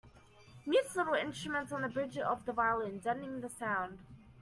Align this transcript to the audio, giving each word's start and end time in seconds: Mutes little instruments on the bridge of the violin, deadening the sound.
Mutes 0.65 0.95
little 0.95 1.13
instruments 1.13 1.71
on 1.71 1.83
the 1.83 1.87
bridge 1.87 2.17
of 2.17 2.45
the 2.45 2.53
violin, 2.53 2.97
deadening 2.97 3.41
the 3.41 3.51
sound. 3.51 3.99